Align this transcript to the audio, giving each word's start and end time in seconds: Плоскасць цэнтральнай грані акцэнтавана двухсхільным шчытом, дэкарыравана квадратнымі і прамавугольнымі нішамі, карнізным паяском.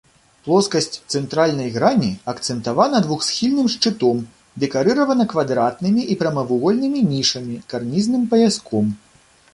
Плоскасць 0.45 0.99
цэнтральнай 1.17 1.69
грані 1.75 2.09
акцэнтавана 2.33 3.01
двухсхільным 3.07 3.67
шчытом, 3.75 4.25
дэкарыравана 4.63 5.29
квадратнымі 5.35 6.01
і 6.15 6.19
прамавугольнымі 6.25 7.01
нішамі, 7.15 7.63
карнізным 7.75 8.23
паяском. 8.33 8.85